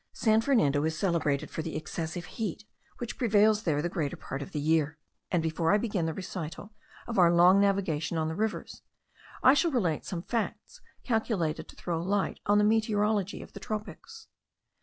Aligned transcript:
San 0.13 0.41
Fernando 0.41 0.83
is 0.83 0.97
celebrated 0.97 1.51
for 1.51 1.61
the 1.61 1.75
excessive 1.75 2.25
heat 2.25 2.65
which 2.97 3.19
prevails 3.19 3.61
there 3.61 3.83
the 3.83 3.87
greater 3.87 4.15
part 4.17 4.41
of 4.41 4.51
the 4.51 4.59
year; 4.59 4.97
and 5.29 5.43
before 5.43 5.71
I 5.71 5.77
begin 5.77 6.07
the 6.07 6.13
recital 6.15 6.73
of 7.05 7.19
our 7.19 7.31
long 7.31 7.59
navigation 7.61 8.17
on 8.17 8.27
the 8.27 8.33
rivers, 8.33 8.81
I 9.43 9.53
shall 9.53 9.69
relate 9.69 10.03
some 10.03 10.23
facts 10.23 10.81
calculated 11.03 11.67
to 11.67 11.75
throw 11.75 12.01
light 12.01 12.39
on 12.47 12.57
the 12.57 12.63
meteorology 12.63 13.43
of 13.43 13.53
the 13.53 13.59
tropics. 13.59 14.27